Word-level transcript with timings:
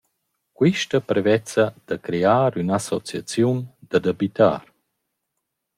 Quista 0.57 0.97
prevezza 1.09 1.65
da 1.87 1.95
crear 2.05 2.51
ün’associaziun 2.61 3.59
dad 3.89 4.05
abitar. 4.13 4.63